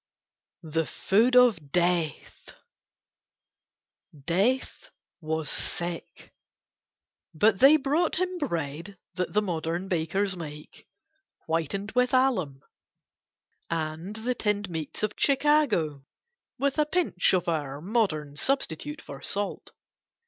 THE 0.63 0.87
FOOD 0.87 1.35
OF 1.35 1.71
DEATH 1.71 2.53
Death 4.25 4.89
was 5.21 5.47
sick. 5.47 6.33
But 7.35 7.59
they 7.59 7.77
brought 7.77 8.15
him 8.15 8.39
bread 8.39 8.97
that 9.13 9.33
the 9.33 9.43
modern 9.43 9.87
bakers 9.87 10.35
make, 10.35 10.87
whitened 11.45 11.91
with 11.91 12.15
alum, 12.15 12.63
and 13.69 14.15
the 14.15 14.33
tinned 14.33 14.71
meats 14.71 15.03
of 15.03 15.13
Chicago, 15.17 16.03
with 16.57 16.79
a 16.79 16.87
pinch 16.87 17.35
of 17.35 17.47
our 17.47 17.79
modern 17.79 18.35
substitute 18.37 19.01
for 19.03 19.21
salt. 19.21 19.69